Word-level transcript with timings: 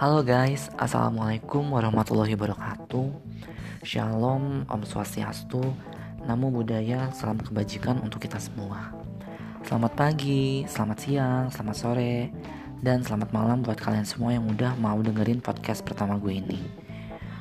Halo 0.00 0.24
guys, 0.24 0.72
Assalamualaikum 0.80 1.76
warahmatullahi 1.76 2.32
wabarakatuh. 2.32 3.12
Shalom, 3.84 4.64
Om 4.64 4.82
Swastiastu 4.88 5.60
Namo 6.24 6.48
Buddhaya, 6.48 7.12
salam 7.12 7.36
kebajikan 7.36 8.00
untuk 8.00 8.24
kita 8.24 8.40
semua. 8.40 8.96
Selamat 9.60 9.92
pagi, 9.92 10.64
selamat 10.64 10.98
siang, 11.04 11.44
selamat 11.52 11.76
sore 11.76 12.32
Dan 12.80 13.04
selamat 13.04 13.28
malam 13.28 13.60
buat 13.60 13.76
kalian 13.76 14.08
semua 14.08 14.32
yang 14.32 14.48
udah 14.48 14.72
mau 14.80 14.96
dengerin 15.04 15.44
podcast 15.44 15.84
pertama 15.84 16.16
gue 16.16 16.32
ini. 16.32 16.56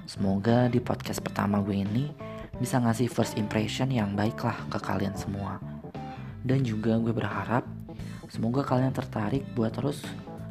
Semoga 0.04 0.68
di 0.68 0.84
podcast 0.84 1.24
pertama 1.24 1.64
gue 1.64 1.80
ini 1.80 2.12
Bisa 2.60 2.76
ngasih 2.84 3.08
first 3.08 3.40
impression 3.40 3.88
yang 3.88 4.20
baik 4.20 4.36
lah 4.44 4.68
ke 4.68 4.84
kalian 4.84 5.16
semua. 5.16 5.64
Dan 6.44 6.68
juga 6.68 7.00
gue 7.00 7.16
berharap 7.16 7.64
Semoga 8.28 8.68
kalian 8.68 8.92
tertarik 8.92 9.48
buat 9.56 9.72
terus 9.72 10.04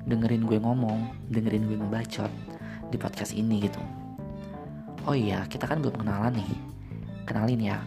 dengerin 0.09 0.49
gue 0.49 0.57
ngomong, 0.57 1.29
dengerin 1.29 1.69
gue 1.69 1.77
ngebacot 1.77 2.33
di 2.89 2.97
podcast 2.97 3.37
ini 3.37 3.69
gitu. 3.69 3.79
Oh 5.05 5.13
iya, 5.13 5.45
kita 5.45 5.69
kan 5.69 5.85
belum 5.85 6.01
kenalan 6.01 6.41
nih. 6.41 6.53
Kenalin 7.29 7.61
ya, 7.61 7.79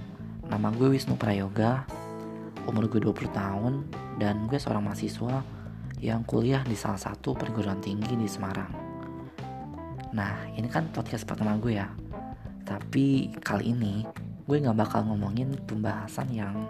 nama 0.46 0.70
gue 0.70 0.94
Wisnu 0.94 1.18
Prayoga, 1.18 1.90
umur 2.70 2.86
gue 2.86 3.02
20 3.02 3.34
tahun, 3.34 3.74
dan 4.22 4.46
gue 4.46 4.62
seorang 4.62 4.86
mahasiswa 4.86 5.42
yang 5.98 6.22
kuliah 6.22 6.62
di 6.62 6.78
salah 6.78 7.02
satu 7.02 7.34
perguruan 7.34 7.82
tinggi 7.82 8.14
di 8.14 8.30
Semarang. 8.30 8.70
Nah, 10.14 10.46
ini 10.54 10.70
kan 10.70 10.94
podcast 10.94 11.26
pertama 11.26 11.58
gue 11.58 11.82
ya. 11.82 11.90
Tapi 12.62 13.34
kali 13.42 13.74
ini 13.74 14.06
gue 14.46 14.58
gak 14.62 14.78
bakal 14.78 15.10
ngomongin 15.10 15.58
pembahasan 15.66 16.30
yang 16.30 16.70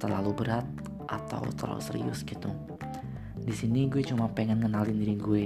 terlalu 0.00 0.32
berat 0.32 0.64
atau 1.12 1.44
terlalu 1.60 1.82
serius 1.84 2.24
gitu 2.24 2.48
di 3.42 3.50
sini 3.50 3.90
gue 3.90 4.06
cuma 4.06 4.30
pengen 4.30 4.62
ngenalin 4.62 4.98
diri 4.98 5.16
gue. 5.18 5.44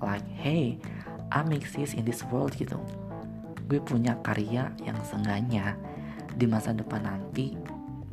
Like, 0.00 0.24
hey, 0.40 0.80
I'm 1.28 1.52
exist 1.52 1.96
in 1.96 2.08
this 2.08 2.24
world 2.32 2.56
gitu. 2.56 2.80
Gue 3.68 3.80
punya 3.82 4.16
karya 4.24 4.72
yang 4.80 4.96
seenggaknya 5.04 5.76
di 6.36 6.48
masa 6.48 6.72
depan 6.72 7.04
nanti 7.04 7.52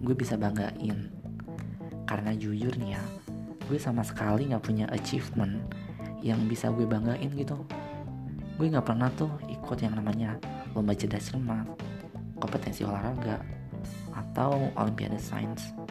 gue 0.04 0.16
bisa 0.16 0.36
banggain. 0.36 1.08
Karena 2.04 2.36
jujur 2.36 2.76
nih 2.76 3.00
ya, 3.00 3.04
gue 3.72 3.80
sama 3.80 4.04
sekali 4.04 4.52
gak 4.52 4.64
punya 4.64 4.92
achievement 4.92 5.64
yang 6.20 6.40
bisa 6.52 6.68
gue 6.72 6.84
banggain 6.84 7.32
gitu. 7.32 7.56
Gue 8.60 8.68
gak 8.68 8.84
pernah 8.84 9.08
tuh 9.16 9.32
ikut 9.48 9.80
yang 9.80 9.96
namanya 9.96 10.36
lomba 10.76 10.92
cerdas 10.92 11.32
cermat, 11.32 11.68
kompetensi 12.44 12.84
olahraga, 12.84 13.40
atau 14.12 14.68
olimpiade 14.76 15.20
sains 15.22 15.83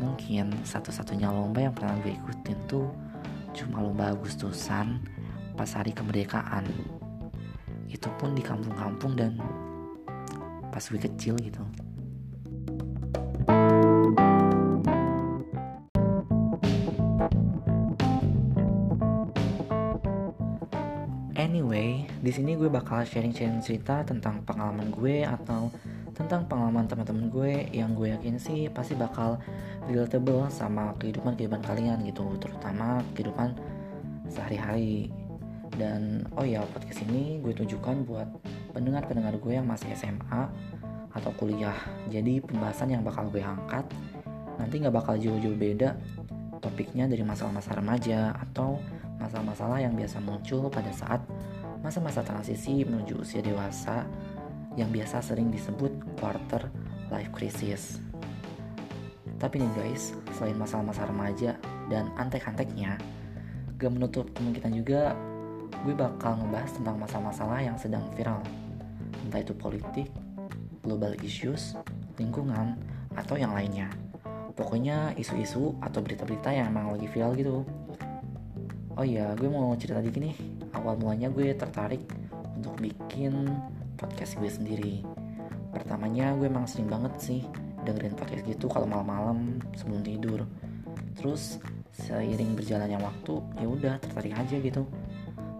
mungkin 0.00 0.56
satu-satunya 0.64 1.28
lomba 1.28 1.68
yang 1.68 1.76
pernah 1.76 1.94
gue 2.00 2.16
ikutin 2.16 2.56
tuh 2.64 2.88
cuma 3.52 3.84
lomba 3.84 4.16
Agustusan 4.16 5.04
pas 5.54 5.68
hari 5.76 5.92
kemerdekaan. 5.92 6.64
Itu 7.84 8.08
pun 8.16 8.32
di 8.32 8.40
kampung-kampung 8.40 9.12
dan 9.12 9.36
pas 10.72 10.80
gue 10.80 10.96
kecil 10.96 11.36
gitu. 11.44 11.60
Anyway, 21.36 22.08
di 22.24 22.30
sini 22.32 22.56
gue 22.56 22.72
bakal 22.72 23.04
sharing-sharing 23.04 23.60
cerita 23.60 24.00
tentang 24.06 24.44
pengalaman 24.48 24.88
gue 24.94 25.26
atau 25.28 25.68
tentang 26.14 26.46
pengalaman 26.46 26.86
teman-teman 26.86 27.30
gue 27.30 27.52
yang 27.70 27.94
gue 27.94 28.12
yakin 28.12 28.36
sih 28.36 28.66
pasti 28.70 28.98
bakal 28.98 29.38
relatable 29.86 30.46
sama 30.50 30.94
kehidupan 30.98 31.38
kehidupan 31.38 31.62
kalian 31.62 32.02
gitu, 32.06 32.36
terutama 32.38 33.00
kehidupan 33.14 33.54
sehari-hari. 34.30 35.10
Dan 35.74 36.26
oh 36.34 36.44
ya 36.44 36.66
podcast 36.70 37.06
ini 37.08 37.38
gue 37.40 37.54
tunjukkan 37.54 38.04
buat 38.04 38.28
pendengar-pendengar 38.74 39.38
gue 39.38 39.52
yang 39.54 39.66
masih 39.66 39.90
SMA 39.94 40.50
atau 41.14 41.30
kuliah. 41.38 41.76
Jadi 42.10 42.42
pembahasan 42.42 42.94
yang 42.94 43.02
bakal 43.02 43.30
gue 43.30 43.42
angkat 43.42 43.86
nanti 44.60 44.76
nggak 44.76 44.92
bakal 44.92 45.16
jauh-jauh 45.16 45.56
beda 45.56 45.96
topiknya 46.60 47.08
dari 47.08 47.24
masalah-masalah 47.24 47.80
remaja 47.80 48.36
atau 48.36 48.76
masalah-masalah 49.16 49.80
yang 49.80 49.96
biasa 49.96 50.20
muncul 50.20 50.68
pada 50.68 50.92
saat 50.92 51.24
masa-masa 51.80 52.20
transisi 52.20 52.84
menuju 52.84 53.24
usia 53.24 53.40
dewasa 53.40 54.04
yang 54.78 54.90
biasa 54.94 55.22
sering 55.22 55.50
disebut 55.50 55.90
quarter 56.18 56.70
life 57.10 57.30
crisis. 57.34 57.98
Tapi 59.40 59.56
nih 59.56 59.72
guys, 59.72 60.12
selain 60.36 60.54
masalah-masalah 60.60 61.10
remaja 61.10 61.56
dan 61.88 62.12
antek-anteknya, 62.20 63.00
gak 63.80 63.90
menutup 63.90 64.28
kemungkinan 64.36 64.72
juga 64.76 65.16
gue 65.80 65.96
bakal 65.96 66.36
ngebahas 66.36 66.70
tentang 66.76 66.96
masalah-masalah 67.00 67.60
yang 67.64 67.76
sedang 67.80 68.04
viral. 68.12 68.44
Entah 69.24 69.40
itu 69.40 69.56
politik, 69.56 70.12
global 70.84 71.16
issues, 71.24 71.72
lingkungan, 72.20 72.76
atau 73.16 73.40
yang 73.40 73.56
lainnya. 73.56 73.88
Pokoknya 74.52 75.16
isu-isu 75.16 75.72
atau 75.80 76.04
berita-berita 76.04 76.52
yang 76.52 76.68
emang 76.68 76.92
lagi 76.92 77.08
viral 77.08 77.32
gitu. 77.32 77.64
Oh 78.92 79.06
iya, 79.06 79.32
gue 79.40 79.48
mau 79.48 79.72
cerita 79.80 80.04
dikit 80.04 80.20
nih. 80.20 80.36
Awal 80.76 81.00
mulanya 81.00 81.32
gue 81.32 81.56
tertarik 81.56 82.04
untuk 82.60 82.76
bikin 82.76 83.48
podcast 84.00 84.40
gue 84.40 84.48
sendiri. 84.48 84.94
Pertamanya 85.76 86.32
gue 86.40 86.48
emang 86.48 86.64
sering 86.64 86.88
banget 86.88 87.12
sih 87.20 87.44
dengerin 87.84 88.16
podcast 88.16 88.48
gitu 88.48 88.66
kalau 88.72 88.88
malam-malam 88.88 89.60
sebelum 89.76 90.00
tidur. 90.00 90.48
Terus 91.20 91.60
seiring 91.92 92.56
berjalannya 92.56 92.96
waktu, 92.96 93.34
ya 93.60 93.66
udah 93.68 93.94
tertarik 94.00 94.32
aja 94.32 94.56
gitu. 94.56 94.88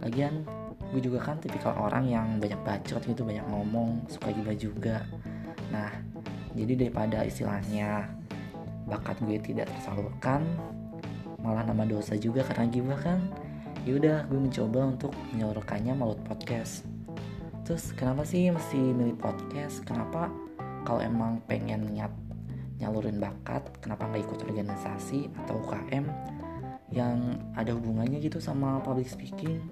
Lagian 0.00 0.48
gue 0.90 1.00
juga 1.04 1.20
kan 1.20 1.36
tipikal 1.36 1.76
orang 1.76 2.08
yang 2.08 2.40
banyak 2.40 2.58
bacot 2.64 3.04
gitu, 3.04 3.22
banyak 3.22 3.44
ngomong, 3.52 4.08
suka 4.08 4.32
gibah 4.32 4.56
juga. 4.56 5.04
Nah, 5.68 5.92
jadi 6.56 6.88
daripada 6.88 7.22
istilahnya 7.22 8.08
bakat 8.88 9.22
gue 9.22 9.38
tidak 9.38 9.70
tersalurkan 9.70 10.42
malah 11.40 11.64
nama 11.64 11.86
dosa 11.86 12.18
juga 12.18 12.42
karena 12.44 12.66
gibah 12.68 12.98
kan 13.00 13.18
yaudah 13.88 14.28
gue 14.28 14.36
mencoba 14.36 14.92
untuk 14.92 15.12
menyalurkannya 15.32 15.94
melalui 15.96 16.20
podcast 16.26 16.84
terus 17.70 17.94
kenapa 17.94 18.26
sih 18.26 18.50
mesti 18.50 18.82
milih 18.82 19.14
podcast? 19.14 19.86
Kenapa 19.86 20.26
kalau 20.82 20.98
emang 20.98 21.38
pengen 21.46 21.86
nyat 21.94 22.10
nyalurin 22.82 23.22
bakat 23.22 23.62
kenapa 23.78 24.10
nggak 24.10 24.26
ikut 24.26 24.42
organisasi 24.42 25.30
atau 25.38 25.62
UKM 25.62 26.02
yang 26.90 27.38
ada 27.54 27.70
hubungannya 27.70 28.18
gitu 28.18 28.42
sama 28.42 28.82
public 28.82 29.06
speaking? 29.06 29.62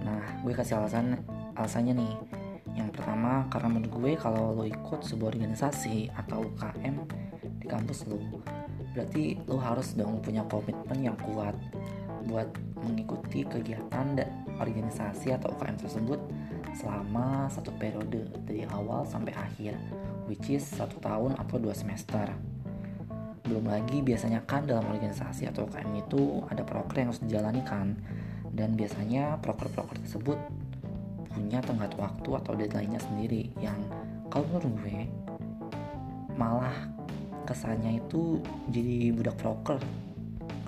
Nah 0.00 0.40
gue 0.40 0.56
kasih 0.56 0.80
alasan 0.80 1.20
alasannya 1.52 2.00
nih. 2.00 2.14
Yang 2.80 2.96
pertama 2.96 3.44
karena 3.52 3.68
menurut 3.68 3.92
gue 3.92 4.12
kalau 4.16 4.56
lo 4.56 4.64
ikut 4.64 5.04
sebuah 5.04 5.36
organisasi 5.36 6.16
atau 6.16 6.48
UKM 6.48 6.96
di 7.60 7.68
kampus 7.68 8.08
lo 8.08 8.24
berarti 8.96 9.36
lo 9.44 9.60
harus 9.60 9.92
dong 9.92 10.24
punya 10.24 10.48
komitmen 10.48 11.12
yang 11.12 11.16
kuat 11.20 11.52
buat 12.24 12.48
mengikuti 12.80 13.44
kegiatan 13.44 14.16
dan 14.16 14.28
organisasi 14.56 15.36
atau 15.36 15.52
UKM 15.52 15.76
tersebut 15.76 16.37
selama 16.78 17.50
satu 17.50 17.74
periode 17.74 18.30
dari 18.46 18.62
awal 18.70 19.02
sampai 19.02 19.34
akhir 19.34 19.74
which 20.30 20.46
is 20.46 20.62
satu 20.62 21.02
tahun 21.02 21.34
atau 21.34 21.58
dua 21.58 21.74
semester. 21.74 22.30
Belum 23.42 23.66
lagi 23.66 23.98
biasanya 23.98 24.46
kan 24.46 24.68
dalam 24.68 24.86
organisasi 24.86 25.50
atau 25.50 25.66
UKM 25.66 25.90
itu 25.98 26.46
ada 26.46 26.62
proker 26.62 27.02
yang 27.02 27.08
harus 27.10 27.24
dijalani 27.24 27.66
kan 27.66 27.98
dan 28.54 28.78
biasanya 28.78 29.42
proker-proker 29.42 29.98
tersebut 30.06 30.38
punya 31.34 31.58
tenggat 31.64 31.92
waktu 31.98 32.30
atau 32.38 32.52
deadline-nya 32.54 33.00
sendiri 33.02 33.50
yang 33.58 33.78
kalau 34.28 34.44
menurut 34.52 34.72
gue 34.84 34.98
malah 36.38 36.74
kesannya 37.48 37.98
itu 37.98 38.38
jadi 38.68 39.10
budak 39.16 39.36
proker. 39.40 39.80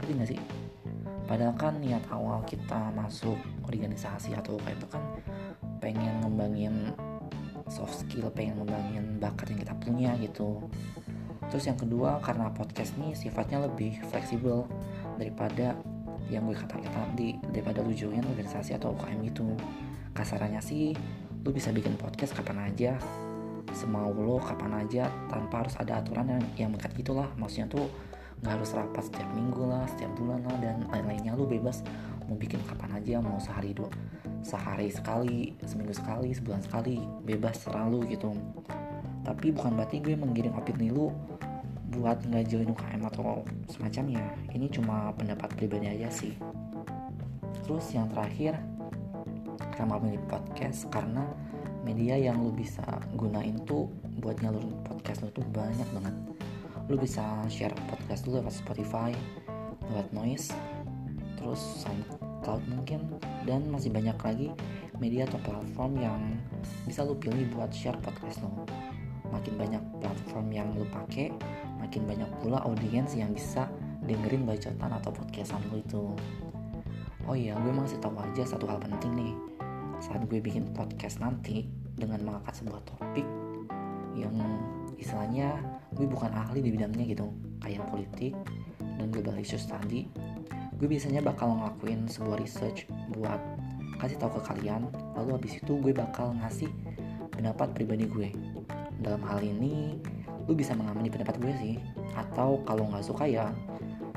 Ngerti 0.01 0.13
gak 0.17 0.31
sih? 0.33 0.41
Padahal 1.29 1.55
kan 1.55 1.79
niat 1.79 2.03
awal 2.11 2.43
kita 2.49 2.91
masuk 2.97 3.39
organisasi 3.63 4.35
atau 4.35 4.59
UKM 4.59 4.83
itu 4.83 4.89
kan 4.91 5.03
ngembangin 6.41 6.97
soft 7.69 8.01
skill 8.01 8.33
pengen 8.33 8.65
ngembangin 8.65 9.21
bakat 9.21 9.53
yang 9.53 9.61
kita 9.61 9.75
punya 9.77 10.11
gitu. 10.25 10.65
Terus 11.53 11.69
yang 11.69 11.77
kedua 11.77 12.17
karena 12.25 12.49
podcast 12.49 12.97
ini 12.97 13.13
sifatnya 13.13 13.69
lebih 13.69 14.01
fleksibel 14.09 14.65
daripada 15.21 15.77
yang 16.33 16.49
gue 16.49 16.57
katakan 16.57 16.89
tadi 16.89 17.37
daripada 17.53 17.85
lu 17.85 17.93
join 17.93 18.25
organisasi 18.25 18.73
atau 18.73 18.97
UKM 18.97 19.21
itu 19.29 19.53
kasarannya 20.17 20.63
sih 20.65 20.97
lu 21.45 21.51
bisa 21.53 21.75
bikin 21.75 21.99
podcast 22.01 22.33
kapan 22.33 22.71
aja 22.71 22.97
semau 23.75 24.15
lo 24.15 24.39
kapan 24.39 24.87
aja 24.87 25.11
tanpa 25.27 25.67
harus 25.67 25.75
ada 25.77 25.99
aturan 25.99 26.27
yang 26.31 26.43
yang 26.55 26.69
mengikat 26.71 26.95
gitulah 26.95 27.27
maksudnya 27.35 27.67
tuh 27.71 27.87
nggak 28.41 28.53
harus 28.57 28.71
rapat 28.73 29.05
setiap 29.05 29.29
minggu 29.37 29.63
lah 29.69 29.85
setiap 29.91 30.11
bulan 30.17 30.41
lah 30.49 30.57
dan 30.65 30.77
lain-lainnya. 30.89 31.37
Lu 31.37 31.45
bebas 31.45 31.85
mau 32.25 32.39
bikin 32.39 32.63
kapan 32.65 32.97
aja 32.97 33.21
mau 33.21 33.37
sehari 33.43 33.77
dua 33.77 33.91
sehari 34.41 34.89
sekali 34.89 35.53
seminggu 35.65 35.93
sekali 35.93 36.33
sebulan 36.33 36.63
sekali 36.65 36.97
bebas 37.25 37.65
selalu 37.65 38.17
gitu. 38.17 38.33
Tapi 39.25 39.53
bukan 39.53 39.77
berarti 39.77 40.01
gue 40.01 40.17
menggiring 40.17 40.57
opini 40.57 40.89
lu 40.89 41.13
buat 41.91 42.23
nggak 42.25 42.47
join 42.49 42.71
UKM 42.73 43.03
atau 43.11 43.45
semacamnya. 43.69 44.25
Ini 44.55 44.67
cuma 44.73 45.13
pendapat 45.13 45.53
pribadi 45.59 45.91
aja 45.91 46.09
sih. 46.09 46.33
Terus 47.67 47.85
yang 47.93 48.09
terakhir 48.11 48.57
kenapa 49.77 50.01
milih 50.03 50.23
podcast? 50.31 50.89
Karena 50.89 51.27
media 51.85 52.17
yang 52.17 52.41
lu 52.41 52.51
bisa 52.55 52.85
gunain 53.19 53.61
tuh 53.69 53.91
buat 54.21 54.39
nyalurin 54.41 54.77
podcast 54.87 55.27
lu 55.27 55.31
tuh 55.35 55.45
banyak 55.53 55.87
banget. 55.93 56.15
Lu 56.89 56.97
bisa 56.99 57.23
share 57.47 57.75
podcast 57.87 58.25
lu 58.27 58.41
lewat 58.41 58.55
Spotify 58.55 59.13
lewat 59.91 60.09
Noise 60.15 60.55
terus 61.41 61.83
SoundCloud 62.41 62.65
mungkin. 62.73 63.01
Dan 63.45 63.69
masih 63.69 63.93
banyak 63.93 64.17
lagi 64.17 64.49
media 64.97 65.29
atau 65.29 65.37
platform 65.45 66.01
yang 66.01 66.21
bisa 66.89 67.05
lu 67.05 67.13
pilih 67.21 67.45
buat 67.53 67.69
share 67.69 68.01
podcast 68.01 68.41
lo. 68.41 68.65
Makin 69.29 69.55
banyak 69.61 69.83
platform 70.01 70.49
yang 70.49 70.73
lu 70.73 70.89
pakai 70.89 71.31
makin 71.77 72.09
banyak 72.09 72.29
pula 72.41 72.65
audiens 72.65 73.13
yang 73.13 73.37
bisa 73.37 73.69
dengerin 74.05 74.49
bacotan 74.49 74.91
atau 74.91 75.13
podcastan 75.13 75.61
lu 75.69 75.85
itu. 75.85 76.05
Oh 77.29 77.37
iya 77.37 77.55
gue 77.61 77.73
masih 77.73 78.01
tahu 78.01 78.17
aja 78.17 78.43
satu 78.57 78.65
hal 78.65 78.81
penting 78.81 79.13
nih. 79.21 79.35
Saat 80.01 80.25
gue 80.27 80.41
bikin 80.41 80.73
podcast 80.73 81.21
nanti 81.21 81.69
dengan 81.93 82.25
mengangkat 82.25 82.65
sebuah 82.65 82.81
topik 82.89 83.29
yang 84.17 84.33
istilahnya 84.97 85.61
gue 85.93 86.09
bukan 86.09 86.33
ahli 86.33 86.65
di 86.65 86.73
bidangnya 86.73 87.05
gitu 87.05 87.29
kayak 87.61 87.85
politik 87.89 88.33
dan 88.81 89.09
global 89.13 89.37
issues 89.37 89.65
tadi 89.65 90.09
gue 90.81 90.89
biasanya 90.89 91.21
bakal 91.21 91.53
ngelakuin 91.61 92.09
sebuah 92.09 92.41
research 92.41 92.89
buat 93.13 93.37
kasih 94.01 94.17
tahu 94.17 94.41
ke 94.41 94.49
kalian 94.49 94.89
lalu 95.13 95.37
habis 95.37 95.61
itu 95.61 95.77
gue 95.77 95.93
bakal 95.93 96.33
ngasih 96.41 96.73
pendapat 97.29 97.77
pribadi 97.77 98.09
gue. 98.09 98.33
Dalam 98.97 99.21
hal 99.29 99.45
ini 99.45 100.01
lu 100.49 100.57
bisa 100.57 100.73
mengamini 100.73 101.13
pendapat 101.13 101.37
gue 101.37 101.53
sih 101.61 101.77
atau 102.17 102.65
kalau 102.65 102.89
nggak 102.89 103.05
suka 103.05 103.29
ya 103.29 103.53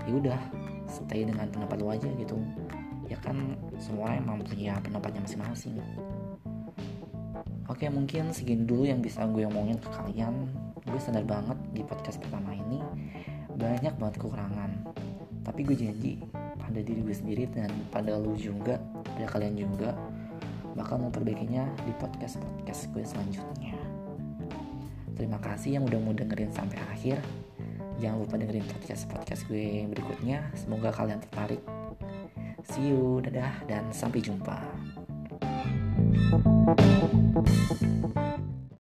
ya 0.07 0.13
udah 0.15 0.39
stay 0.87 1.27
dengan 1.27 1.51
pendapat 1.51 1.83
lu 1.83 1.91
aja 1.91 2.07
gitu. 2.15 2.39
Ya 3.11 3.19
kan 3.19 3.59
semua 3.75 4.15
emang 4.15 4.39
punya 4.47 4.79
pendapatnya 4.79 5.19
masing-masing. 5.19 5.83
Oke 7.67 7.91
mungkin 7.91 8.31
segini 8.31 8.63
dulu 8.63 8.87
yang 8.87 9.03
bisa 9.03 9.27
gue 9.27 9.43
omongin 9.43 9.75
ke 9.83 9.91
kalian. 9.91 10.47
Gue 10.87 10.99
sadar 11.03 11.27
banget 11.27 11.59
di 11.75 11.83
podcast 11.83 12.23
pertama 12.23 12.55
ini 12.55 12.79
Banyak 13.51 13.99
banget 13.99 14.15
kekurangan. 14.19 14.71
Tapi 15.43 15.59
gue 15.67 15.75
janji 15.75 16.23
pada 16.63 16.79
diri 16.79 17.03
gue 17.03 17.15
sendiri 17.15 17.43
dan 17.51 17.69
pada 17.91 18.15
lu 18.15 18.33
juga 18.39 18.79
Pada 19.03 19.27
kalian 19.27 19.55
juga 19.59 19.91
Bakal 20.73 21.05
memperbaikinya 21.05 21.69
di 21.85 21.93
podcast-podcast 22.01 22.89
gue 22.97 23.05
selanjutnya. 23.05 23.77
Terima 25.13 25.37
kasih 25.37 25.77
yang 25.77 25.85
udah 25.85 26.01
mau 26.01 26.17
dengerin 26.17 26.49
sampai 26.49 26.81
akhir. 26.89 27.21
Jangan 28.01 28.25
lupa 28.25 28.41
dengerin 28.41 28.65
podcast-podcast 28.65 29.45
gue 29.45 29.85
berikutnya. 29.93 30.49
Semoga 30.57 30.89
kalian 30.89 31.21
tertarik. 31.21 31.61
See 32.65 32.89
you, 32.89 33.21
dadah, 33.21 33.53
dan 33.69 33.93
sampai 33.93 34.25
jumpa. 34.25 34.57
thank 36.33 38.03
you 38.03 38.12